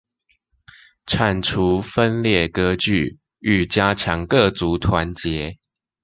[1.05, 5.57] 剷除分裂割據與加強各族團結